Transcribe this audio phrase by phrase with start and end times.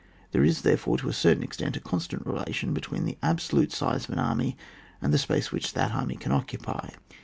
[0.31, 4.09] There is, therefore, to a cei'tain extent, a constant relation betwewi the absolute size of
[4.09, 4.55] an aiiny
[4.99, 6.89] and the space which that army can occupy.